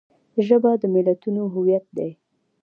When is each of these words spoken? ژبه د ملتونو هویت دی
ژبه 0.45 0.71
د 0.81 0.83
ملتونو 0.93 1.41
هویت 1.53 1.85
دی 1.97 2.09